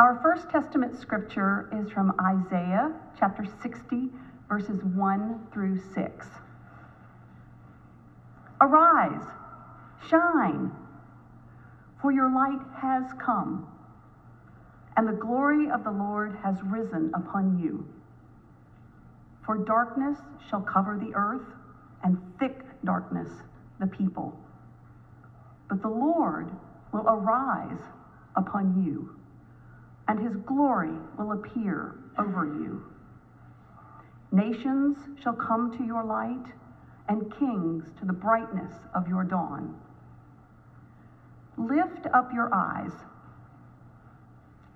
Our 0.00 0.18
First 0.22 0.48
Testament 0.48 0.98
scripture 0.98 1.68
is 1.78 1.92
from 1.92 2.14
Isaiah 2.18 2.90
chapter 3.18 3.44
60, 3.60 4.08
verses 4.48 4.82
1 4.82 5.48
through 5.52 5.78
6. 5.94 6.26
Arise, 8.62 9.26
shine, 10.08 10.72
for 12.00 12.12
your 12.12 12.32
light 12.32 12.62
has 12.80 13.12
come, 13.22 13.68
and 14.96 15.06
the 15.06 15.12
glory 15.12 15.70
of 15.70 15.84
the 15.84 15.90
Lord 15.90 16.34
has 16.42 16.56
risen 16.64 17.12
upon 17.12 17.60
you. 17.62 17.86
For 19.44 19.58
darkness 19.58 20.16
shall 20.48 20.62
cover 20.62 20.96
the 20.96 21.14
earth, 21.14 21.44
and 22.02 22.16
thick 22.38 22.62
darkness 22.86 23.28
the 23.78 23.86
people. 23.86 24.34
But 25.68 25.82
the 25.82 25.88
Lord 25.88 26.50
will 26.90 27.06
arise 27.06 27.82
upon 28.34 28.82
you, 28.82 29.19
and 30.10 30.18
his 30.18 30.34
glory 30.44 30.90
will 31.16 31.30
appear 31.30 31.94
over 32.18 32.44
you. 32.44 32.82
Nations 34.32 34.96
shall 35.22 35.34
come 35.34 35.78
to 35.78 35.84
your 35.84 36.02
light, 36.02 36.52
and 37.08 37.32
kings 37.38 37.84
to 38.00 38.04
the 38.04 38.12
brightness 38.12 38.72
of 38.92 39.06
your 39.06 39.22
dawn. 39.22 39.72
Lift 41.56 42.08
up 42.12 42.32
your 42.34 42.52
eyes 42.52 42.90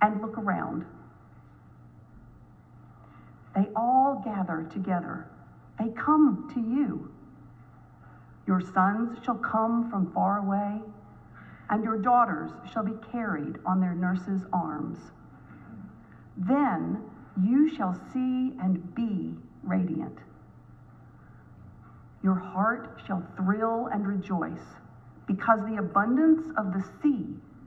and 0.00 0.20
look 0.20 0.38
around. 0.38 0.84
They 3.56 3.66
all 3.74 4.22
gather 4.24 4.68
together. 4.72 5.26
They 5.80 5.88
come 5.88 6.48
to 6.54 6.60
you. 6.60 7.10
Your 8.46 8.60
sons 8.60 9.18
shall 9.24 9.38
come 9.38 9.90
from 9.90 10.12
far 10.12 10.38
away, 10.38 10.80
and 11.70 11.82
your 11.82 11.96
daughters 11.96 12.52
shall 12.72 12.84
be 12.84 12.94
carried 13.10 13.56
on 13.66 13.80
their 13.80 13.96
nurses' 13.96 14.44
arms. 14.52 14.98
Then 16.36 17.02
you 17.42 17.74
shall 17.76 17.94
see 18.12 18.52
and 18.60 18.94
be 18.94 19.34
radiant. 19.62 20.18
Your 22.22 22.34
heart 22.34 23.00
shall 23.06 23.22
thrill 23.36 23.88
and 23.92 24.06
rejoice, 24.06 24.78
because 25.26 25.60
the 25.66 25.76
abundance 25.76 26.52
of 26.56 26.72
the 26.72 26.84
sea 27.02 27.26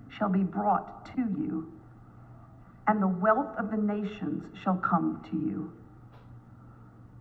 shall 0.10 0.30
be 0.30 0.44
brought 0.44 1.06
to 1.16 1.22
you, 1.22 1.72
and 2.88 3.02
the 3.02 3.08
wealth 3.08 3.56
of 3.58 3.72
the 3.72 3.78
nations 3.78 4.44
shall 4.64 4.78
come 4.78 5.24
to 5.30 5.38
you. 5.38 5.72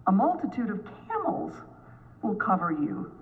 A 0.06 0.12
multitude 0.12 0.70
of 0.70 0.80
camels 1.08 1.52
will 2.22 2.36
cover 2.36 2.70
you 2.70 3.12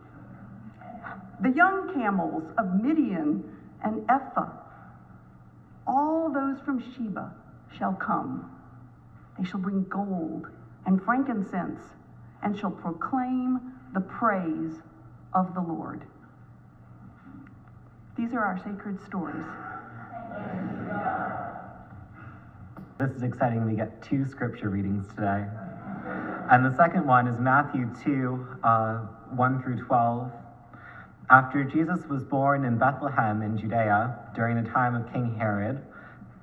the 1.41 1.51
young 1.51 1.93
camels 1.93 2.45
of 2.57 2.81
Midian 2.83 3.45
and 3.83 4.03
Ephah, 4.09 4.51
all 5.87 6.31
those 6.33 6.59
from 6.65 6.81
Sheba 6.95 7.33
shall 7.77 7.93
come. 7.93 8.51
They 9.39 9.45
shall 9.45 9.61
bring 9.61 9.85
gold 9.85 10.49
and 10.87 11.03
frankincense 11.03 11.81
and 12.43 12.57
shall 12.57 12.71
proclaim 12.71 13.61
the 13.93 14.01
praise 14.01 14.83
of 15.33 15.55
the 15.55 15.61
Lord. 15.61 16.05
These 18.17 18.33
are 18.33 18.45
our 18.45 18.59
sacred 18.59 19.01
stories. 19.05 19.45
This 22.99 23.11
is 23.11 23.23
exciting. 23.23 23.65
We 23.67 23.75
get 23.75 24.03
two 24.03 24.25
scripture 24.25 24.69
readings 24.69 25.09
today. 25.15 25.47
And 26.51 26.65
the 26.65 26.75
second 26.77 27.07
one 27.07 27.27
is 27.27 27.41
Matthew 27.41 27.91
2 28.05 28.47
uh, 28.63 28.99
1 29.35 29.63
through 29.63 29.85
12. 29.85 30.31
After 31.31 31.65
Jesus 31.65 32.07
was 32.09 32.23
born 32.23 32.65
in 32.65 32.77
Bethlehem 32.79 33.43
in 33.43 33.57
Judea 33.57 34.15
during 34.35 34.63
the 34.63 34.71
time 34.71 34.95
of 34.95 35.11
King 35.13 35.35
Herod, 35.37 35.83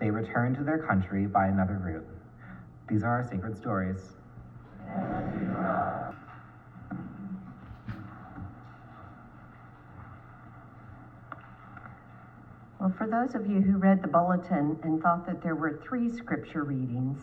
they 0.00 0.10
returned 0.10 0.56
to 0.56 0.64
their 0.64 0.78
country 0.78 1.26
by 1.26 1.46
another 1.46 1.78
route. 1.82 2.06
These 2.88 3.02
are 3.02 3.10
our 3.10 3.24
sacred 3.24 3.56
stories. 3.56 3.98
Well, 12.78 12.92
for 12.96 13.08
those 13.08 13.34
of 13.34 13.46
you 13.46 13.60
who 13.60 13.76
read 13.76 14.02
the 14.02 14.08
bulletin 14.08 14.78
and 14.82 15.02
thought 15.02 15.26
that 15.26 15.42
there 15.42 15.56
were 15.56 15.80
three 15.82 16.08
scripture 16.08 16.62
readings, 16.64 17.18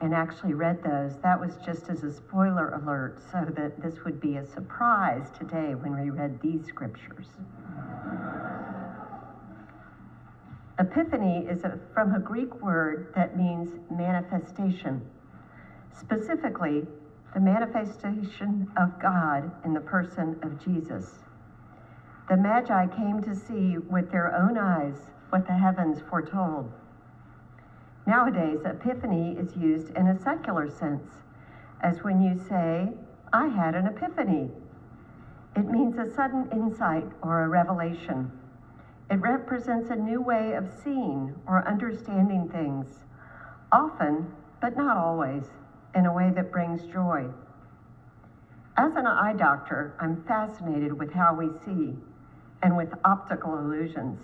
and 0.00 0.14
actually 0.14 0.54
read 0.54 0.82
those, 0.82 1.16
that 1.22 1.40
was 1.40 1.56
just 1.64 1.88
as 1.88 2.02
a 2.02 2.12
spoiler 2.12 2.68
alert 2.70 3.18
so 3.32 3.46
that 3.56 3.80
this 3.80 4.04
would 4.04 4.20
be 4.20 4.36
a 4.36 4.44
surprise 4.44 5.30
today 5.38 5.74
when 5.74 5.98
we 5.98 6.10
read 6.10 6.40
these 6.42 6.66
scriptures. 6.66 7.26
Epiphany 10.78 11.46
is 11.48 11.64
a, 11.64 11.78
from 11.94 12.14
a 12.14 12.20
Greek 12.20 12.62
word 12.62 13.10
that 13.14 13.34
means 13.34 13.78
manifestation, 13.90 15.00
specifically, 15.90 16.86
the 17.32 17.40
manifestation 17.40 18.70
of 18.76 19.00
God 19.00 19.50
in 19.64 19.72
the 19.72 19.80
person 19.80 20.38
of 20.42 20.62
Jesus. 20.62 21.20
The 22.28 22.36
Magi 22.36 22.88
came 22.88 23.22
to 23.22 23.34
see 23.34 23.78
with 23.78 24.10
their 24.10 24.34
own 24.36 24.58
eyes 24.58 24.98
what 25.30 25.46
the 25.46 25.54
heavens 25.56 26.02
foretold. 26.10 26.70
Nowadays, 28.06 28.60
epiphany 28.66 29.34
is 29.38 29.56
used 29.56 29.90
in 29.96 30.08
a 30.08 30.20
secular 30.22 30.68
sense, 30.68 31.08
as 31.80 32.04
when 32.04 32.20
you 32.20 32.36
say, 32.36 32.92
I 33.32 33.46
had 33.48 33.74
an 33.74 33.86
epiphany. 33.86 34.50
It 35.56 35.70
means 35.70 35.96
a 35.96 36.06
sudden 36.06 36.50
insight 36.52 37.08
or 37.22 37.44
a 37.44 37.48
revelation. 37.48 38.30
It 39.08 39.20
represents 39.20 39.90
a 39.90 39.96
new 39.96 40.20
way 40.20 40.54
of 40.54 40.68
seeing 40.82 41.34
or 41.46 41.66
understanding 41.66 42.48
things, 42.48 43.04
often, 43.70 44.32
but 44.60 44.76
not 44.76 44.96
always, 44.96 45.44
in 45.94 46.06
a 46.06 46.12
way 46.12 46.30
that 46.34 46.50
brings 46.50 46.82
joy. 46.92 47.26
As 48.76 48.96
an 48.96 49.06
eye 49.06 49.32
doctor, 49.32 49.94
I'm 50.00 50.24
fascinated 50.24 50.98
with 50.98 51.12
how 51.12 51.34
we 51.34 51.48
see 51.64 51.96
and 52.62 52.76
with 52.76 52.92
optical 53.04 53.56
illusions. 53.58 54.20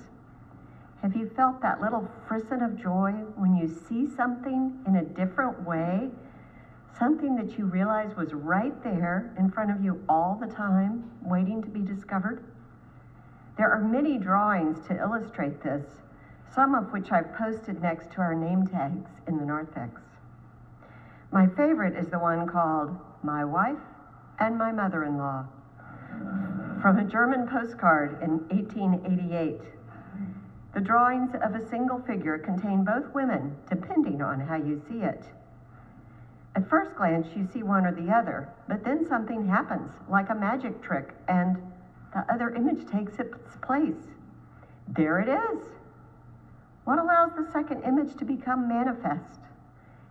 Have 1.00 1.17
you 1.17 1.29
felt 1.29 1.62
that 1.62 1.81
little 1.81 2.08
frisson 2.26 2.62
of 2.62 2.76
joy 2.76 3.12
when 3.37 3.55
you 3.56 3.69
see 3.69 4.06
something 4.17 4.82
in 4.87 4.96
a 4.96 5.05
different 5.05 5.67
way? 5.67 6.11
Something 6.99 7.37
that 7.37 7.56
you 7.56 7.67
realize 7.67 8.17
was 8.17 8.34
right 8.34 8.82
there 8.82 9.34
in 9.38 9.50
front 9.50 9.70
of 9.70 9.82
you 9.82 10.05
all 10.08 10.38
the 10.40 10.52
time, 10.52 11.11
waiting 11.23 11.62
to 11.62 11.69
be 11.69 11.81
discovered? 11.81 12.44
There 13.57 13.71
are 13.71 13.81
many 13.81 14.19
drawings 14.19 14.79
to 14.89 14.97
illustrate 14.97 15.63
this, 15.63 15.85
some 16.55 16.75
of 16.75 16.93
which 16.93 17.13
I've 17.13 17.35
posted 17.35 17.83
next 17.83 18.11
to 18.13 18.19
our 18.19 18.35
name 18.35 18.67
tags 18.67 19.11
in 19.27 19.37
the 19.37 19.45
narthex. 19.45 20.01
My 21.31 21.47
favorite 21.49 21.97
is 21.97 22.09
the 22.09 22.19
one 22.19 22.47
called 22.47 22.97
My 23.23 23.45
Wife 23.45 23.81
and 24.39 24.59
My 24.59 24.73
Mother 24.73 25.05
in 25.05 25.19
Law 25.19 25.47
from 26.83 26.99
a 26.99 27.05
German 27.05 27.47
postcard 27.47 28.21
in 28.23 28.39
1888. 28.49 29.61
The 30.75 30.81
drawings 30.81 31.31
of 31.41 31.55
a 31.55 31.69
single 31.69 32.01
figure 32.01 32.39
contain 32.39 32.85
both 32.85 33.15
women, 33.15 33.57
depending 33.71 34.21
on 34.21 34.41
how 34.41 34.57
you 34.57 34.83
see 34.89 34.99
it. 34.99 35.23
At 36.57 36.69
first 36.69 36.97
glance, 36.97 37.29
you 37.37 37.47
see 37.53 37.63
one 37.63 37.87
or 37.87 37.93
the 37.93 38.13
other, 38.13 38.49
but 38.69 38.85
then 38.85 39.07
something 39.09 39.47
happens, 39.47 39.93
like 40.09 40.29
a 40.31 40.35
magic 40.35 40.83
trick, 40.83 41.15
and 41.29 41.57
the 42.14 42.25
other 42.32 42.50
image 42.50 42.87
takes 42.91 43.19
its 43.19 43.56
place. 43.62 44.12
There 44.88 45.20
it 45.20 45.29
is. 45.29 45.67
What 46.85 46.99
allows 46.99 47.31
the 47.37 47.50
second 47.53 47.82
image 47.85 48.17
to 48.17 48.25
become 48.25 48.69
manifest? 48.69 49.41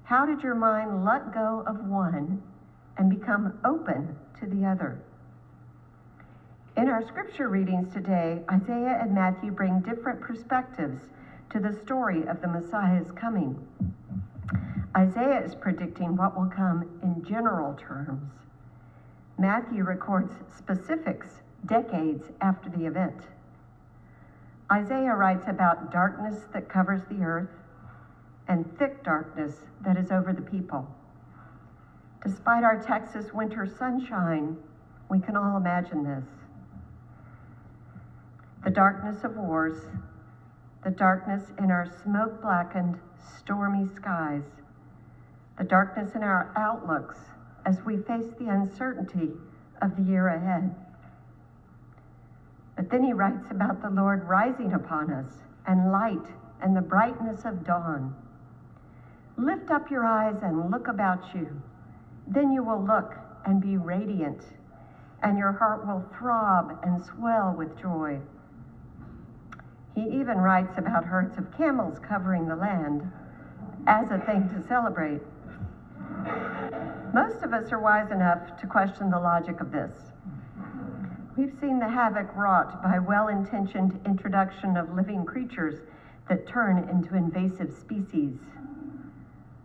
How 0.03 0.25
did 0.25 0.42
your 0.42 0.56
mind 0.56 1.06
let 1.06 1.33
go 1.33 1.63
of 1.68 1.86
one 1.86 2.42
and 2.98 3.09
become 3.09 3.59
open 3.65 4.15
to 4.39 4.48
the 4.48 4.65
other? 4.65 5.00
In 6.77 6.88
our 6.88 7.06
scripture 7.06 7.50
readings 7.50 7.94
today, 7.94 8.42
Isaiah 8.50 9.00
and 9.01 9.13
Matthew 9.13 9.51
bring 9.51 9.81
different 9.81 10.21
perspectives 10.21 11.01
to 11.51 11.59
the 11.59 11.77
story 11.83 12.25
of 12.27 12.42
the 12.42 12.47
Messiah's 12.47 13.12
coming. 13.12 13.68
Isaiah 14.95 15.44
is 15.44 15.54
predicting 15.54 16.15
what 16.15 16.38
will 16.38 16.50
come 16.50 17.00
in 17.04 17.24
general 17.25 17.74
terms. 17.75 18.31
Matthew 19.38 19.83
records 19.83 20.33
specifics 20.57 21.42
decades 21.66 22.24
after 22.42 22.69
the 22.69 22.86
event. 22.86 23.22
Isaiah 24.72 25.16
writes 25.16 25.46
about 25.48 25.92
darkness 25.92 26.44
that 26.54 26.69
covers 26.69 27.02
the 27.10 27.24
earth 27.24 27.50
and 28.48 28.66
thick 28.78 29.04
darkness 29.04 29.54
that 29.84 29.98
is 29.98 30.12
over 30.12 30.34
the 30.34 30.42
people. 30.42 30.88
Despite 32.25 32.63
our 32.63 32.81
Texas 32.81 33.34
winter 33.34 33.66
sunshine, 33.66 34.58
we 35.10 35.19
can 35.19 35.36
all 35.36 35.58
imagine 35.58 36.04
this. 36.04 36.25
The 38.64 38.69
darkness 38.69 39.24
of 39.24 39.36
wars, 39.36 39.78
the 40.84 40.92
darkness 40.92 41.44
in 41.57 41.72
our 41.72 41.88
smoke 42.04 42.42
blackened, 42.42 43.00
stormy 43.38 43.88
skies, 43.96 44.44
the 45.57 45.64
darkness 45.64 46.16
in 46.16 46.24
our 46.24 46.52
outlooks 46.56 47.18
as 47.66 47.84
we 47.86 47.98
face 47.98 48.31
the 48.40 48.50
uncertainty 48.50 49.31
of 49.81 49.96
the 49.96 50.04
year 50.04 50.28
ahead. 50.28 50.74
But 52.75 52.89
then 52.89 53.03
he 53.03 53.13
writes 53.13 53.51
about 53.51 53.81
the 53.81 53.89
Lord 53.89 54.27
rising 54.27 54.73
upon 54.73 55.12
us 55.12 55.31
and 55.68 55.91
light 55.91 56.25
and 56.62 56.75
the 56.75 56.81
brightness 56.81 57.45
of 57.45 57.65
dawn. 57.65 58.15
Lift 59.38 59.71
up 59.71 59.89
your 59.89 60.06
eyes 60.06 60.38
and 60.44 60.69
look 60.71 60.88
about 60.88 61.33
you. 61.33 61.62
Then 62.27 62.51
you 62.51 62.63
will 62.63 62.83
look 62.83 63.15
and 63.45 63.62
be 63.62 63.77
radiant, 63.77 64.41
and 65.23 65.38
your 65.38 65.51
heart 65.51 65.85
will 65.85 66.06
throb 66.18 66.79
and 66.83 67.03
swell 67.03 67.53
with 67.57 67.79
joy. 67.79 68.19
He 69.95 70.03
even 70.03 70.38
writes 70.38 70.77
about 70.77 71.06
herds 71.06 71.38
of 71.38 71.51
camels 71.57 72.00
covering 72.00 72.47
the 72.47 72.56
land 72.56 73.12
as 73.88 74.09
a 74.12 74.19
thing 74.19 74.47
to 74.50 74.68
celebrate. 74.68 75.21
Most 77.13 77.44
of 77.44 77.53
us 77.53 77.71
are 77.71 77.79
wise 77.79 78.12
enough 78.12 78.59
to 78.62 78.68
question 78.68 79.09
the 79.09 79.19
logic 79.19 79.59
of 79.59 79.71
this. 79.71 79.91
We've 81.42 81.60
seen 81.60 81.80
the 81.80 81.90
havoc 81.90 82.36
wrought 82.36 82.84
by 82.84 83.00
well 83.00 83.28
intentioned 83.30 84.00
introduction 84.06 84.78
of 84.78 84.94
living 84.94 85.26
creatures 85.26 85.80
that 86.30 86.48
turn 86.48 86.88
into 86.88 87.16
invasive 87.16 87.74
species. 87.74 88.38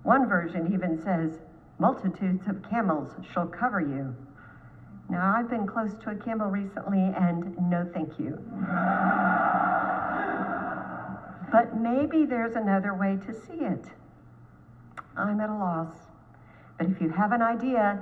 One 0.03 0.27
version 0.27 0.73
even 0.73 1.03
says, 1.05 1.33
Multitudes 1.79 2.49
of 2.49 2.63
camels 2.71 3.13
shall 3.31 3.47
cover 3.47 3.83
you. 3.83 4.17
Now, 5.11 5.35
I've 5.37 5.51
been 5.51 5.67
close 5.67 5.93
to 6.03 6.13
a 6.13 6.15
camel 6.15 6.49
recently, 6.49 7.13
and 7.15 7.55
no 7.69 7.87
thank 7.93 8.19
you. 8.19 8.39
But 11.53 11.79
maybe 11.79 12.25
there's 12.25 12.57
another 12.57 12.95
way 12.95 13.19
to 13.27 13.35
see 13.35 13.67
it. 13.67 13.85
I'm 15.15 15.39
at 15.41 15.51
a 15.51 15.55
loss. 15.55 15.95
But 16.79 16.87
if 16.87 17.03
you 17.03 17.11
have 17.11 17.33
an 17.33 17.43
idea, 17.43 18.01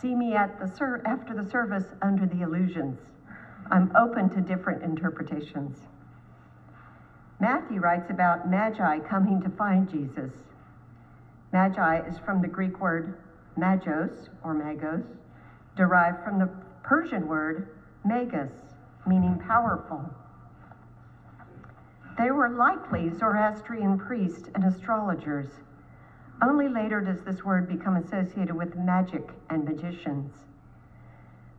see 0.00 0.14
me 0.14 0.34
at 0.34 0.58
the 0.58 0.68
ser- 0.68 1.02
after 1.04 1.34
the 1.34 1.48
service 1.48 1.86
under 2.02 2.26
the 2.26 2.42
illusions. 2.42 2.98
I'm 3.70 3.90
open 3.96 4.28
to 4.30 4.40
different 4.40 4.82
interpretations. 4.82 5.78
Matthew 7.40 7.80
writes 7.80 8.10
about 8.10 8.48
magi 8.48 9.00
coming 9.00 9.42
to 9.42 9.50
find 9.50 9.90
Jesus. 9.90 10.32
Magi 11.52 12.00
is 12.06 12.18
from 12.18 12.40
the 12.40 12.48
Greek 12.48 12.80
word 12.80 13.14
magos 13.58 14.28
or 14.42 14.54
magos, 14.54 15.04
derived 15.76 16.22
from 16.24 16.38
the 16.38 16.48
Persian 16.82 17.26
word 17.26 17.68
magus, 18.04 18.52
meaning 19.06 19.38
powerful. 19.38 20.08
They 22.16 22.30
were 22.30 22.48
likely 22.48 23.10
Zoroastrian 23.10 23.98
priests 23.98 24.48
and 24.54 24.64
astrologers. 24.64 25.48
Only 26.42 26.68
later 26.68 27.00
does 27.00 27.22
this 27.22 27.44
word 27.44 27.68
become 27.68 27.96
associated 27.96 28.54
with 28.54 28.76
magic 28.76 29.28
and 29.48 29.64
magicians. 29.64 30.32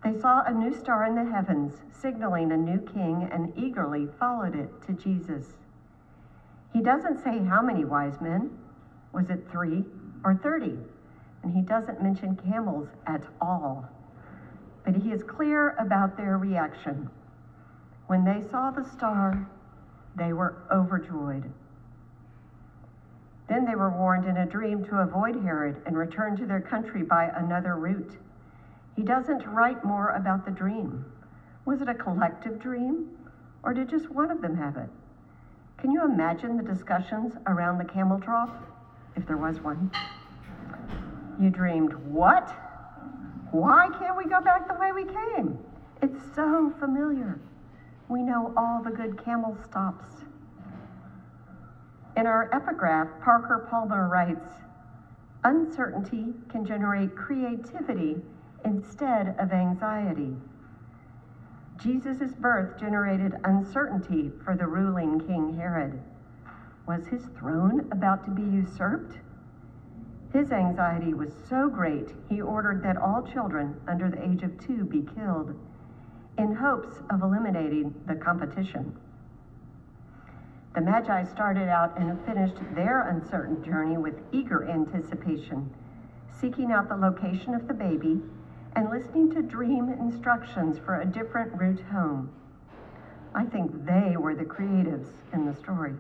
They 0.04 0.20
saw 0.20 0.44
a 0.44 0.54
new 0.54 0.74
star 0.74 1.06
in 1.06 1.16
the 1.16 1.26
heavens, 1.26 1.82
signaling 1.92 2.52
a 2.52 2.58
new 2.58 2.80
king, 2.80 3.28
and 3.32 3.52
eagerly 3.58 4.08
followed 4.20 4.56
it 4.56 4.70
to 4.86 4.94
Jesus. 4.94 5.46
He 6.74 6.82
doesn't 6.82 7.24
say 7.24 7.40
how 7.40 7.62
many 7.62 7.86
wise 7.86 8.22
men. 8.22 8.52
Was 9.14 9.30
it 9.32 9.50
three 9.52 9.84
or 10.24 10.36
thirty? 10.36 10.78
And 11.42 11.56
he 11.56 11.62
doesn't 11.62 12.04
mention 12.04 12.36
camels 12.36 12.90
at 13.08 13.24
all. 13.42 13.90
But 14.86 14.96
he 14.96 15.12
is 15.12 15.24
clear 15.24 15.76
about 15.80 16.18
their 16.18 16.38
reaction. 16.38 17.10
When 18.06 18.24
they 18.24 18.48
saw 18.50 18.70
the 18.70 18.84
star, 18.84 19.50
they 20.16 20.34
were 20.34 20.56
overjoyed. 20.72 21.52
Then 23.48 23.66
they 23.66 23.76
were 23.76 23.90
warned 23.90 24.26
in 24.26 24.38
a 24.38 24.46
dream 24.46 24.84
to 24.86 25.00
avoid 25.00 25.42
Herod 25.42 25.82
and 25.86 25.98
return 25.98 26.36
to 26.38 26.46
their 26.46 26.62
country 26.62 27.04
by 27.04 27.26
another 27.26 27.76
route. 27.76 28.18
He 28.96 29.04
doesn't 29.04 29.46
write 29.48 29.84
more 29.86 30.10
about 30.10 30.44
the 30.46 30.52
dream. 30.52 31.06
Was 31.66 31.82
it 31.82 31.90
a 31.90 31.94
collective 31.94 32.60
dream, 32.60 33.10
or 33.64 33.74
did 33.74 33.90
just 33.90 34.10
one 34.10 34.32
of 34.32 34.42
them 34.42 34.58
have 34.58 34.76
it? 34.78 34.90
Can 35.78 35.92
you 35.92 36.04
imagine 36.04 36.58
the 36.58 36.64
discussions 36.64 37.34
around 37.46 37.78
the 37.78 37.86
camel 37.86 38.20
trough, 38.20 38.50
if 39.16 39.26
there 39.28 39.38
was 39.38 39.60
one? 39.62 39.92
You 41.40 41.50
dreamed 41.50 41.94
what? 41.94 42.50
Why 43.52 43.90
can't 44.00 44.18
we 44.18 44.26
go 44.26 44.42
back 44.42 44.68
the 44.68 44.74
way 44.74 44.92
we 44.92 45.06
came? 45.06 45.58
It's 46.02 46.20
so 46.36 46.74
familiar. 46.80 47.40
We 48.10 48.22
know 48.22 48.54
all 48.58 48.82
the 48.84 48.92
good 48.92 49.24
camel 49.24 49.58
stops. 49.64 50.06
In 52.18 52.26
our 52.26 52.50
epigraph, 52.52 53.10
Parker 53.22 53.68
Palmer 53.70 54.08
writes 54.08 54.50
Uncertainty 55.44 56.34
can 56.50 56.66
generate 56.66 57.16
creativity 57.16 58.20
instead 58.66 59.36
of 59.38 59.52
anxiety. 59.52 60.36
Jesus' 61.80 62.34
birth 62.34 62.80
generated 62.80 63.34
uncertainty 63.44 64.32
for 64.44 64.56
the 64.56 64.66
ruling 64.66 65.20
King 65.28 65.56
Herod. 65.56 66.02
Was 66.88 67.06
his 67.06 67.22
throne 67.38 67.88
about 67.92 68.26
to 68.26 68.32
be 68.32 68.42
usurped? 68.42 69.20
His 70.34 70.52
anxiety 70.52 71.14
was 71.14 71.30
so 71.48 71.70
great, 71.70 72.16
he 72.30 72.42
ordered 72.42 72.82
that 72.82 72.98
all 72.98 73.22
children 73.32 73.80
under 73.88 74.10
the 74.10 74.28
age 74.28 74.42
of 74.42 74.60
two 74.60 74.86
be 74.86 75.08
killed 75.14 75.54
in 76.40 76.56
hopes 76.56 76.96
of 77.12 77.22
eliminating 77.22 77.94
the 78.08 78.16
competition. 78.16 78.98
The 80.78 80.84
Magi 80.84 81.24
started 81.24 81.70
out 81.70 81.98
and 81.98 82.24
finished 82.24 82.58
their 82.76 83.10
uncertain 83.10 83.64
journey 83.64 83.98
with 83.98 84.14
eager 84.32 84.70
anticipation, 84.70 85.74
seeking 86.40 86.72
out 86.72 86.88
the 86.88 86.96
location 86.96 87.56
of 87.56 87.68
the 87.68 87.74
baby 87.74 88.22
and 88.76 88.92
listening 88.92 89.34
to 89.34 89.42
dream 89.42 89.90
instructions 89.90 90.78
for 90.78 91.02
a 91.02 91.06
different 91.08 91.60
route 91.60 91.80
home. 91.92 92.30
I 93.34 93.46
think 93.46 93.88
they 93.88 94.18
were 94.18 94.36
the 94.36 94.46
creatives 94.46 95.08
in 95.34 95.48
the 95.48 95.56
story. 95.56 95.96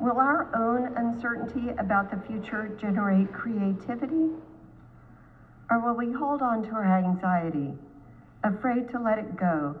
Will 0.00 0.18
our 0.18 0.50
own 0.52 0.96
uncertainty 0.96 1.68
about 1.78 2.10
the 2.10 2.18
future 2.26 2.76
generate 2.80 3.32
creativity? 3.32 4.30
Or 5.70 5.78
will 5.78 5.94
we 5.94 6.10
hold 6.10 6.42
on 6.42 6.64
to 6.64 6.70
our 6.70 6.98
anxiety 6.98 7.74
afraid 8.42 8.88
to 8.88 8.98
let 8.98 9.20
it 9.20 9.36
go, 9.36 9.76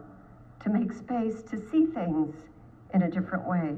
to 0.62 0.70
make 0.70 0.92
space 0.92 1.42
to 1.50 1.58
see 1.58 1.86
things 1.86 2.32
in 2.94 3.02
a 3.02 3.10
different 3.10 3.46
way. 3.46 3.76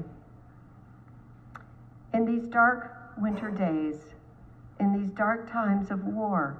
In 2.13 2.25
these 2.25 2.47
dark 2.47 2.95
winter 3.17 3.49
days, 3.49 3.95
in 4.79 4.93
these 4.93 5.11
dark 5.11 5.51
times 5.51 5.91
of 5.91 6.03
war 6.05 6.57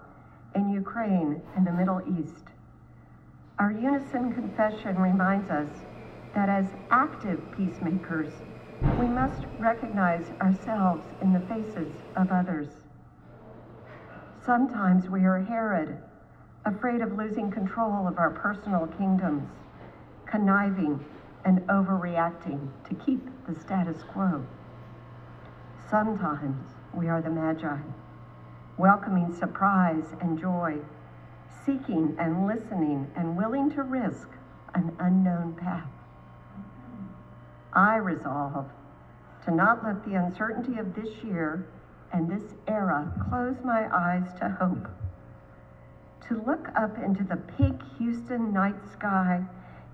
in 0.56 0.70
Ukraine 0.70 1.42
and 1.56 1.66
the 1.66 1.72
Middle 1.72 2.02
East, 2.20 2.46
our 3.60 3.72
unison 3.72 4.34
confession 4.34 4.98
reminds 4.98 5.50
us 5.50 5.70
that 6.34 6.50
as 6.50 6.66
active 6.90 7.40
peacemakers, 7.56 8.34
we 9.00 9.08
must 9.08 9.46
recognize 9.60 10.32
ourselves 10.42 11.06
in 11.22 11.34
the 11.34 11.40
faces 11.42 11.94
of 12.16 12.32
others. 12.32 12.70
Sometimes 14.46 15.10
we 15.10 15.24
are 15.26 15.40
Herod, 15.40 15.98
afraid 16.66 17.02
of 17.02 17.14
losing 17.14 17.52
control 17.52 18.08
of 18.08 18.18
our 18.18 18.32
personal 18.32 18.88
kingdoms, 18.98 19.48
conniving 20.26 21.04
and 21.46 21.60
overreacting 21.68 22.70
to 22.88 22.96
keep 22.96 23.28
the 23.48 23.60
status 23.60 24.04
quo. 24.04 24.46
Sometimes 25.90 26.66
we 26.94 27.08
are 27.08 27.22
the 27.22 27.30
Magi, 27.30 27.78
welcoming 28.78 29.34
surprise 29.34 30.06
and 30.22 30.40
joy, 30.40 30.78
seeking 31.66 32.16
and 32.20 32.48
listening 32.48 33.12
and 33.16 33.38
willing 33.38 33.70
to 33.72 33.84
risk 33.84 34.30
an 34.74 34.96
unknown 35.00 35.54
path. 35.54 35.90
I 37.74 37.98
resolve 37.98 38.70
to 39.46 39.52
not 39.52 39.84
let 39.84 40.06
the 40.06 40.16
uncertainty 40.16 40.78
of 40.80 40.96
this 40.96 41.24
year 41.24 41.68
and 42.12 42.30
this 42.30 42.54
era 42.68 43.12
close 43.30 43.58
my 43.64 43.88
eyes 43.94 44.34
to 44.40 44.50
hope. 44.50 44.88
To 46.30 46.42
look 46.46 46.70
up 46.76 46.98
into 46.98 47.24
the 47.24 47.36
pink 47.36 47.82
Houston 47.98 48.54
night 48.54 48.76
sky 48.94 49.44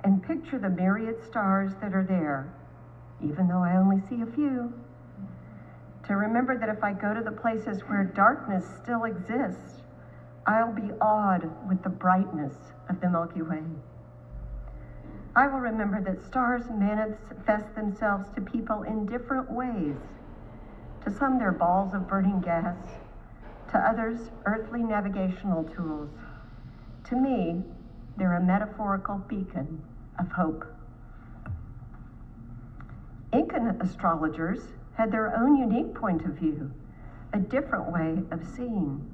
and 0.03 0.23
picture 0.23 0.57
the 0.57 0.69
myriad 0.69 1.23
stars 1.25 1.73
that 1.81 1.93
are 1.93 2.03
there, 2.03 2.51
even 3.23 3.47
though 3.47 3.63
I 3.63 3.75
only 3.75 4.01
see 4.07 4.21
a 4.21 4.25
few. 4.25 4.73
To 6.07 6.15
remember 6.15 6.57
that 6.57 6.69
if 6.69 6.83
I 6.83 6.93
go 6.93 7.13
to 7.13 7.21
the 7.21 7.31
places 7.31 7.81
where 7.81 8.03
darkness 8.03 8.65
still 8.81 9.03
exists, 9.03 9.81
I'll 10.47 10.73
be 10.73 10.91
awed 11.01 11.49
with 11.67 11.83
the 11.83 11.89
brightness 11.89 12.53
of 12.87 12.99
the 13.01 13.09
Milky 13.09 13.41
Way. 13.41 13.63
I 15.35 15.47
will 15.47 15.59
remember 15.59 16.01
that 16.01 16.25
stars 16.25 16.63
manifest 16.71 17.75
themselves 17.75 18.29
to 18.35 18.41
people 18.41 18.83
in 18.83 19.05
different 19.05 19.51
ways. 19.51 19.95
To 21.03 21.11
some, 21.11 21.37
they're 21.37 21.51
balls 21.51 21.93
of 21.93 22.07
burning 22.07 22.41
gas. 22.41 22.75
To 23.71 23.77
others, 23.77 24.31
earthly 24.45 24.81
navigational 24.81 25.63
tools. 25.65 26.09
To 27.09 27.15
me, 27.15 27.63
they're 28.17 28.35
a 28.35 28.41
metaphorical 28.41 29.17
beacon 29.29 29.83
of 30.19 30.29
hope. 30.31 30.65
Incan 33.31 33.79
astrologers 33.81 34.59
had 34.93 35.11
their 35.11 35.35
own 35.35 35.55
unique 35.55 35.93
point 35.93 36.25
of 36.25 36.31
view, 36.31 36.71
a 37.33 37.39
different 37.39 37.91
way 37.91 38.21
of 38.31 38.45
seeing. 38.55 39.05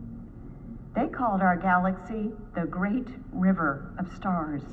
They 0.96 1.08
called 1.08 1.42
our 1.42 1.58
galaxy 1.58 2.32
the 2.56 2.66
Great 2.66 3.10
River 3.32 3.94
of 4.00 4.12
Stars 4.16 4.64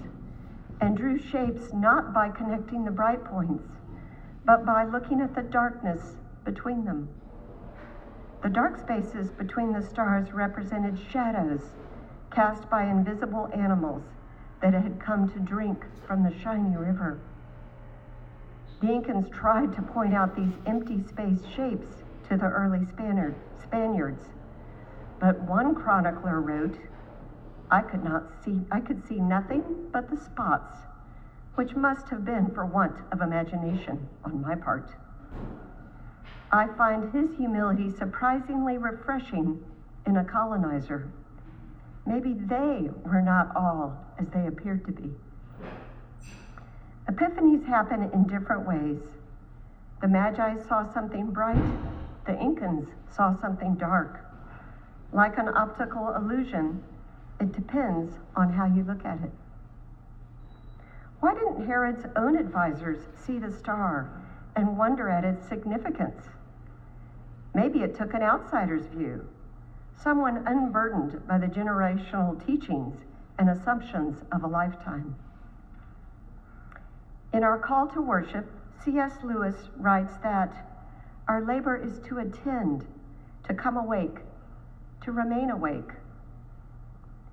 and 0.81 0.97
drew 0.97 1.19
shapes 1.19 1.73
not 1.73 2.13
by 2.13 2.29
connecting 2.31 2.85
the 2.85 2.91
bright 2.91 3.25
points, 3.25 3.69
but 4.45 4.65
by 4.65 4.85
looking 4.85 5.21
at 5.21 5.35
the 5.35 5.43
darkness 5.43 6.01
between 6.45 6.85
them. 6.85 7.09
The 8.43 8.49
dark 8.49 8.79
spaces 8.81 9.31
between 9.31 9.73
the 9.73 9.83
stars 9.83 10.33
represented 10.33 10.99
shadows 11.11 11.61
cast 12.31 12.69
by 12.71 12.85
invisible 12.85 13.49
animals 13.55 14.03
that 14.63 14.73
had 14.73 15.01
come 15.01 15.29
to 15.33 15.41
drink 15.41 15.85
from 16.07 16.23
the 16.23 16.33
shiny 16.43 16.77
river. 16.77 17.21
Incans 18.81 19.31
tried 19.33 19.75
to 19.75 19.83
point 19.83 20.15
out 20.15 20.35
these 20.35 20.55
empty 20.67 21.03
space 21.09 21.41
shapes 21.55 21.87
to 22.29 22.37
the 22.37 22.47
early 22.47 22.85
Spaniard, 22.87 23.35
Spaniards, 23.63 24.25
but 25.21 25.41
one 25.43 25.75
chronicler 25.75 26.41
wrote, 26.41 26.77
I 27.71 27.83
could 27.83 28.03
not 28.03 28.25
see, 28.45 28.61
I 28.71 28.81
could 28.81 29.07
see 29.07 29.17
nothing 29.17 29.63
but 29.93 30.11
the 30.11 30.17
spots, 30.17 30.77
which 31.55 31.77
must 31.77 32.09
have 32.09 32.25
been 32.25 32.51
for 32.51 32.67
want 32.67 32.97
of 33.13 33.21
imagination 33.21 34.09
on 34.25 34.41
my 34.43 34.57
part. 34.57 34.91
I 36.51 36.67
find 36.77 37.13
his 37.15 37.37
humility 37.37 37.91
surprisingly 37.91 38.79
refreshing 38.79 39.65
in 40.07 40.17
a 40.17 40.25
colonizer. 40.25 41.09
Maybe 42.07 42.35
they 42.35 42.91
were 43.05 43.23
not 43.23 43.55
all 43.55 43.97
as 44.19 44.29
they 44.29 44.47
appeared 44.47 44.85
to 44.87 44.93
be. 44.93 45.11
Epiphanies 47.09 47.67
happen 47.67 48.11
in 48.13 48.27
different 48.27 48.67
ways. 48.67 49.01
The 50.01 50.09
Magi 50.09 50.57
saw 50.69 50.93
something 50.93 51.31
bright, 51.31 51.63
the 52.27 52.33
Incans 52.33 52.89
saw 53.11 53.39
something 53.41 53.75
dark. 53.75 54.25
Like 55.13 55.39
an 55.39 55.49
optical 55.49 56.15
illusion, 56.15 56.83
it 57.41 57.53
depends 57.53 58.15
on 58.35 58.53
how 58.53 58.67
you 58.67 58.83
look 58.83 59.05
at 59.05 59.21
it. 59.23 59.31
Why 61.21 61.35
didn't 61.35 61.67
Herod's 61.67 62.05
own 62.17 62.37
advisors 62.37 62.99
see 63.25 63.39
the 63.39 63.53
star 63.53 64.11
and 64.57 64.77
wonder 64.77 65.09
at 65.09 65.25
its 65.25 65.47
significance? 65.49 66.29
Maybe 67.55 67.81
it 67.81 67.95
took 67.97 68.15
an 68.15 68.23
outsider's 68.23 68.87
view, 68.87 69.27
someone 70.03 70.45
unburdened 70.47 71.27
by 71.27 71.39
the 71.39 71.47
generational 71.47 72.45
teachings 72.45 72.99
and 73.39 73.49
assumptions 73.49 74.17
of 74.33 74.43
a 74.43 74.47
lifetime. 74.47 75.15
In 77.33 77.43
our 77.45 77.59
call 77.59 77.87
to 77.89 78.01
worship, 78.01 78.51
C.S. 78.85 79.13
Lewis 79.23 79.55
writes 79.77 80.15
that 80.23 80.53
our 81.29 81.45
labor 81.45 81.77
is 81.77 82.01
to 82.09 82.19
attend, 82.19 82.85
to 83.45 83.55
come 83.55 83.77
awake, 83.77 84.19
to 85.03 85.13
remain 85.13 85.51
awake, 85.51 85.93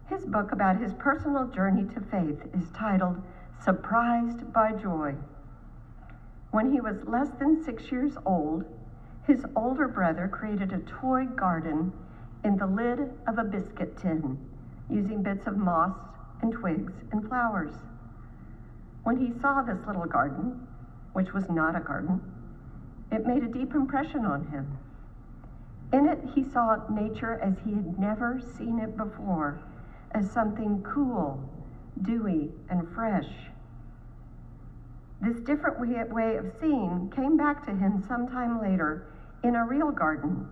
his 0.10 0.26
book 0.26 0.52
about 0.52 0.82
his 0.82 0.92
personal 0.96 1.46
journey 1.46 1.84
to 1.94 2.02
faith 2.02 2.42
is 2.56 2.68
titled 2.72 3.22
Surprised 3.64 4.52
by 4.52 4.72
Joy. 4.72 5.14
When 6.50 6.74
he 6.74 6.82
was 6.82 7.06
less 7.06 7.30
than 7.38 7.64
six 7.64 7.92
years 7.92 8.14
old, 8.26 8.66
his 9.28 9.46
older 9.56 9.88
brother 9.88 10.28
created 10.28 10.74
a 10.74 10.80
toy 10.80 11.26
garden 11.26 11.94
in 12.44 12.58
the 12.58 12.68
lid 12.68 13.00
of 13.28 13.38
a 13.38 13.44
biscuit 13.44 13.98
tin 13.98 14.38
using 14.90 15.22
bits 15.22 15.46
of 15.48 15.58
moss 15.58 15.96
and 16.42 16.54
twigs 16.54 16.94
and 17.12 17.28
flowers. 17.28 17.74
When 19.04 19.18
he 19.18 19.32
saw 19.40 19.62
this 19.62 19.86
little 19.86 20.06
garden, 20.06 20.68
which 21.14 21.34
was 21.34 21.50
not 21.50 21.76
a 21.76 21.80
garden, 21.80 22.22
it 23.12 23.26
made 23.26 23.44
a 23.44 23.48
deep 23.48 23.74
impression 23.74 24.26
on 24.26 24.46
him. 24.48 24.78
In 25.92 26.08
it, 26.08 26.20
he 26.36 26.44
saw 26.44 26.78
nature 26.90 27.40
as 27.42 27.56
he 27.66 27.74
had 27.74 28.00
never 28.00 28.40
seen 28.58 28.80
it 28.80 28.96
before 28.96 29.60
as 30.12 30.30
something 30.30 30.84
cool, 30.84 31.44
dewy, 32.02 32.52
and 32.70 32.88
fresh. 32.94 33.30
This 35.22 35.38
different 35.42 35.80
way 35.80 36.36
of 36.38 36.52
seeing 36.62 37.12
came 37.16 37.36
back 37.36 37.66
to 37.66 37.72
him 37.72 38.04
sometime 38.08 38.62
later 38.62 39.08
in 39.44 39.56
a 39.56 39.66
real 39.66 39.92
garden, 39.92 40.48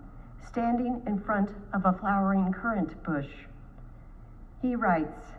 standing 0.48 1.02
in 1.06 1.20
front 1.20 1.50
of 1.72 1.84
a 1.84 1.92
flowering 1.92 2.52
currant 2.52 3.02
bush. 3.02 3.30
He 4.62 4.74
writes, 4.74 5.32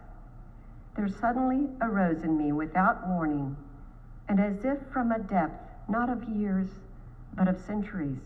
There 0.95 1.09
suddenly 1.09 1.67
arose 1.81 2.23
in 2.23 2.37
me 2.37 2.51
without 2.51 3.07
warning, 3.07 3.57
and 4.27 4.39
as 4.39 4.63
if 4.63 4.77
from 4.93 5.11
a 5.11 5.19
depth 5.19 5.65
not 5.89 6.09
of 6.09 6.23
years, 6.29 6.67
but 7.33 7.47
of 7.47 7.59
centuries, 7.59 8.21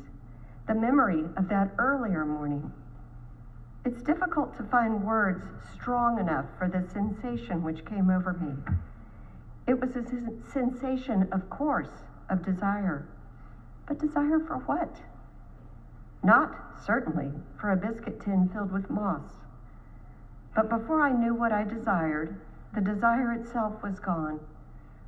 the 0.67 0.75
memory 0.75 1.23
of 1.37 1.47
that 1.49 1.71
earlier 1.77 2.25
morning 2.25 2.71
it's 3.85 4.01
difficult 4.01 4.55
to 4.55 4.63
find 4.63 5.03
words 5.03 5.43
strong 5.73 6.17
enough 6.17 6.45
for 6.57 6.69
the 6.69 6.87
sensation 6.93 7.63
which 7.63 7.83
came 7.85 8.09
over 8.09 8.33
me. 8.33 8.53
It 9.67 9.79
was 9.79 9.95
a 9.95 10.05
sensation, 10.51 11.27
of 11.33 11.49
course, 11.49 11.91
of 12.29 12.45
desire. 12.45 13.05
But 13.85 13.99
desire 13.99 14.39
for 14.39 14.57
what? 14.65 15.01
Not, 16.23 16.55
certainly, 16.85 17.31
for 17.59 17.71
a 17.71 17.75
biscuit 17.75 18.21
tin 18.21 18.49
filled 18.49 18.71
with 18.71 18.89
moss. 18.89 19.29
But 20.55 20.69
before 20.69 21.01
I 21.01 21.11
knew 21.11 21.33
what 21.33 21.51
I 21.51 21.63
desired, 21.65 22.39
the 22.73 22.81
desire 22.81 23.33
itself 23.33 23.83
was 23.83 23.99
gone, 23.99 24.39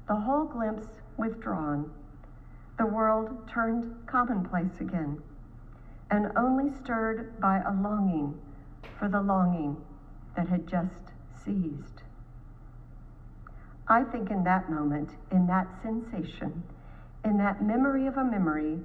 the 0.07 0.15
whole 0.15 0.45
glimpse 0.45 0.87
withdrawn. 1.17 1.91
The 2.77 2.85
world 2.85 3.47
turned 3.47 3.95
commonplace 4.05 4.81
again, 4.81 5.21
and 6.11 6.31
only 6.35 6.69
stirred 6.83 7.39
by 7.39 7.59
a 7.59 7.71
longing 7.71 8.37
for 8.99 9.07
the 9.07 9.21
longing 9.21 9.77
that 10.35 10.49
had 10.49 10.67
just 10.67 11.13
seized. 11.43 12.01
I 13.87 14.03
think 14.03 14.31
in 14.31 14.43
that 14.43 14.69
moment, 14.69 15.11
in 15.31 15.47
that 15.47 15.67
sensation, 15.81 16.63
in 17.23 17.37
that 17.37 17.63
memory 17.63 18.07
of 18.07 18.17
a 18.17 18.23
memory, 18.23 18.79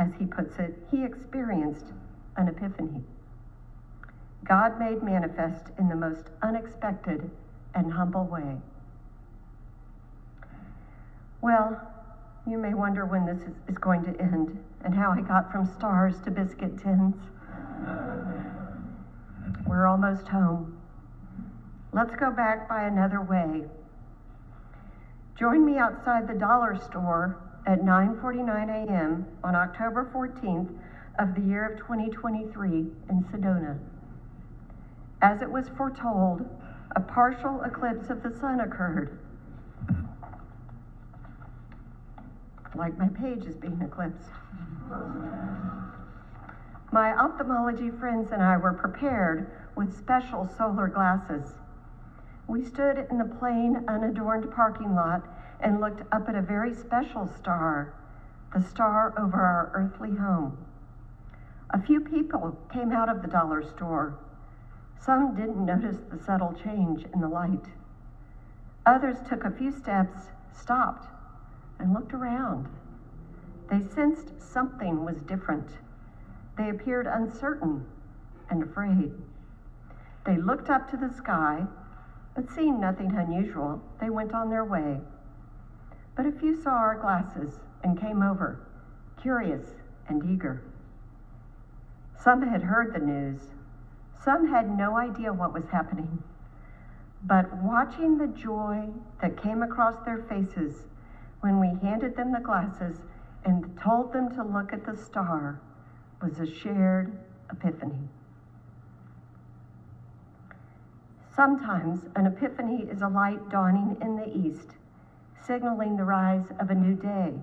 as 0.00 0.08
he 0.18 0.24
puts 0.24 0.58
it, 0.58 0.74
he 0.90 1.04
experienced 1.04 1.84
an 2.36 2.48
epiphany. 2.48 3.02
God 4.44 4.80
made 4.80 5.02
manifest 5.02 5.66
in 5.78 5.88
the 5.88 5.94
most 5.94 6.24
unexpected 6.42 7.30
and 7.74 7.92
humble 7.92 8.24
way. 8.24 8.56
Well, 11.42 11.80
you 12.46 12.56
may 12.56 12.72
wonder 12.72 13.04
when 13.04 13.26
this 13.26 13.40
is, 13.68 13.76
going 13.78 14.02
to 14.04 14.18
end 14.20 14.58
and 14.84 14.94
how 14.94 15.10
I 15.10 15.20
got 15.20 15.52
from 15.52 15.66
stars 15.66 16.14
to 16.24 16.30
biscuit 16.30 16.78
tins. 16.82 17.14
We're 19.66 19.86
almost 19.86 20.26
home. 20.28 20.78
Let's 21.92 22.16
go 22.16 22.30
back 22.30 22.68
by 22.68 22.84
another 22.84 23.20
way. 23.20 23.64
Join 25.38 25.64
me 25.64 25.76
outside 25.76 26.26
the 26.26 26.34
dollar 26.34 26.76
store 26.76 27.36
at 27.66 27.82
9:49 27.82 28.68
a.m. 28.68 29.26
on 29.44 29.54
October 29.54 30.08
14th 30.12 30.70
of 31.18 31.34
the 31.34 31.40
year 31.42 31.66
of 31.66 31.78
2023 31.78 32.68
in 33.10 33.24
Sedona. 33.30 33.78
As 35.22 35.42
it 35.42 35.50
was 35.50 35.68
foretold, 35.76 36.48
a 36.96 37.00
partial 37.00 37.62
eclipse 37.62 38.08
of 38.10 38.22
the 38.22 38.30
sun 38.40 38.60
occurred. 38.60 39.18
Like 42.74 42.96
my 42.96 43.08
page 43.08 43.44
is 43.44 43.56
being 43.56 43.80
eclipsed. 43.82 44.30
My 46.92 47.12
ophthalmology 47.12 47.90
friends 47.90 48.32
and 48.32 48.42
I 48.42 48.56
were 48.56 48.72
prepared 48.72 49.50
with 49.76 49.96
special 49.96 50.48
solar 50.56 50.88
glasses. 50.88 51.52
We 52.48 52.64
stood 52.64 53.06
in 53.10 53.18
the 53.18 53.24
plain, 53.24 53.84
unadorned 53.86 54.50
parking 54.52 54.94
lot 54.94 55.22
and 55.62 55.80
looked 55.80 56.02
up 56.12 56.28
at 56.28 56.34
a 56.34 56.42
very 56.42 56.74
special 56.74 57.26
star, 57.26 57.92
the 58.54 58.62
star 58.62 59.14
over 59.18 59.40
our 59.40 59.70
earthly 59.74 60.16
home. 60.16 60.56
A 61.70 61.80
few 61.80 62.00
people 62.00 62.58
came 62.72 62.92
out 62.92 63.08
of 63.08 63.22
the 63.22 63.28
dollar 63.28 63.62
store. 63.62 64.18
Some 65.00 65.34
didn't 65.34 65.64
notice 65.64 65.98
the 66.10 66.18
subtle 66.18 66.52
change 66.52 67.04
in 67.14 67.20
the 67.20 67.28
light. 67.28 67.64
Others 68.86 69.18
took 69.28 69.44
a 69.44 69.50
few 69.50 69.70
steps, 69.70 70.16
stopped, 70.52 71.06
and 71.78 71.92
looked 71.92 72.12
around. 72.12 72.68
They 73.70 73.80
sensed 73.94 74.40
something 74.40 75.04
was 75.04 75.22
different. 75.22 75.68
They 76.58 76.70
appeared 76.70 77.06
uncertain 77.06 77.86
and 78.50 78.62
afraid. 78.62 79.12
They 80.26 80.36
looked 80.36 80.68
up 80.68 80.90
to 80.90 80.96
the 80.96 81.08
sky, 81.08 81.66
but 82.34 82.50
seeing 82.50 82.80
nothing 82.80 83.14
unusual, 83.14 83.80
they 84.00 84.10
went 84.10 84.34
on 84.34 84.50
their 84.50 84.64
way. 84.64 85.00
But 86.20 86.28
a 86.28 86.38
few 86.38 86.54
saw 86.54 86.72
our 86.72 86.96
glasses 86.96 87.60
and 87.82 87.98
came 87.98 88.20
over, 88.22 88.58
curious 89.22 89.76
and 90.06 90.22
eager. 90.22 90.60
Some 92.14 92.42
had 92.42 92.62
heard 92.62 92.92
the 92.92 92.98
news, 92.98 93.40
some 94.22 94.48
had 94.48 94.68
no 94.68 94.98
idea 94.98 95.32
what 95.32 95.54
was 95.54 95.64
happening. 95.70 96.22
But 97.24 97.50
watching 97.62 98.18
the 98.18 98.26
joy 98.26 98.90
that 99.22 99.42
came 99.42 99.62
across 99.62 99.94
their 100.04 100.18
faces 100.18 100.84
when 101.40 101.58
we 101.58 101.68
handed 101.80 102.16
them 102.16 102.32
the 102.32 102.40
glasses 102.40 102.98
and 103.46 103.80
told 103.82 104.12
them 104.12 104.28
to 104.34 104.44
look 104.44 104.74
at 104.74 104.84
the 104.84 104.98
star 104.98 105.58
was 106.20 106.38
a 106.38 106.46
shared 106.46 107.18
epiphany. 107.50 108.10
Sometimes 111.34 112.08
an 112.14 112.26
epiphany 112.26 112.82
is 112.90 113.00
a 113.00 113.08
light 113.08 113.48
dawning 113.48 113.96
in 114.02 114.16
the 114.16 114.28
east, 114.36 114.76
signaling 115.46 115.96
the 115.96 116.04
rise 116.04 116.46
of 116.58 116.70
a 116.70 116.74
new 116.74 116.94
day. 116.94 117.34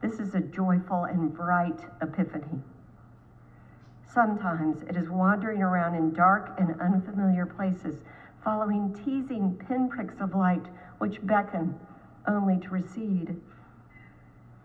This 0.00 0.18
is 0.18 0.34
a 0.34 0.40
joyful 0.40 1.04
and 1.04 1.34
bright 1.34 1.80
epiphany. 2.00 2.60
Sometimes 4.12 4.82
it 4.82 4.96
is 4.96 5.08
wandering 5.08 5.62
around 5.62 5.94
in 5.94 6.12
dark 6.12 6.54
and 6.58 6.78
unfamiliar 6.80 7.46
places, 7.46 7.96
following 8.44 8.92
teasing 9.04 9.56
pinpricks 9.68 10.20
of 10.20 10.34
light 10.34 10.66
which 10.98 11.24
beckon 11.26 11.78
only 12.28 12.58
to 12.58 12.68
recede. 12.68 13.36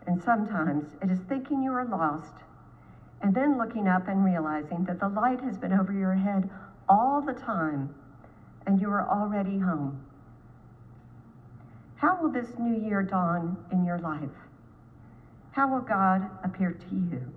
And 0.06 0.22
sometimes 0.22 0.96
it 1.02 1.10
is 1.10 1.20
thinking 1.20 1.64
you 1.64 1.72
are 1.72 1.86
lost 1.86 2.34
and 3.22 3.34
then 3.34 3.58
looking 3.58 3.88
up 3.88 4.08
and 4.08 4.24
realizing 4.24 4.84
that 4.86 5.00
the 5.00 5.10
light 5.10 5.42
has 5.42 5.58
been 5.58 5.74
over 5.74 5.94
your 5.94 6.16
head 6.16 6.50
all 6.88 7.22
the 7.22 7.34
time 7.34 7.94
and 8.66 8.82
you 8.82 8.90
are 8.90 9.08
already 9.10 9.60
home. 9.60 10.04
How 11.98 12.22
will 12.22 12.30
this 12.30 12.58
new 12.60 12.80
year 12.80 13.02
dawn 13.02 13.58
in 13.72 13.84
your 13.84 13.98
life? 14.00 14.30
How 15.52 15.68
will 15.68 15.82
God 15.82 16.30
appear 16.44 16.72
to 16.72 16.96
you? 16.96 17.34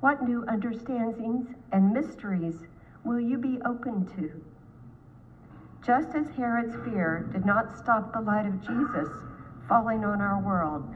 What 0.00 0.22
new 0.22 0.44
understandings 0.46 1.48
and 1.72 1.92
mysteries 1.92 2.66
will 3.04 3.18
you 3.18 3.38
be 3.38 3.58
open 3.64 4.06
to? 4.16 4.44
Just 5.84 6.14
as 6.14 6.26
Herod's 6.36 6.74
fear 6.84 7.26
did 7.32 7.46
not 7.46 7.78
stop 7.78 8.12
the 8.12 8.20
light 8.20 8.44
of 8.44 8.60
Jesus 8.60 9.08
falling 9.66 10.04
on 10.04 10.20
our 10.20 10.40
world, 10.40 10.86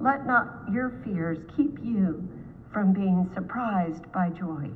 let 0.00 0.26
not 0.26 0.64
your 0.72 0.90
fears 1.04 1.38
keep 1.56 1.78
you 1.82 2.28
from 2.72 2.92
being 2.92 3.30
surprised 3.34 4.10
by 4.10 4.30
joy. 4.30 4.68